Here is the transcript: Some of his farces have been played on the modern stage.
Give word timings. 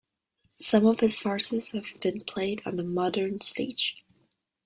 Some 0.59 0.87
of 0.87 1.01
his 1.01 1.19
farces 1.19 1.69
have 1.73 1.89
been 2.01 2.21
played 2.21 2.63
on 2.65 2.75
the 2.75 2.83
modern 2.83 3.39
stage. 3.41 4.03